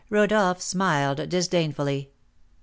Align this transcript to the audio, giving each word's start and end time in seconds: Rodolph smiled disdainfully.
Rodolph 0.09 0.63
smiled 0.63 1.29
disdainfully. 1.29 2.09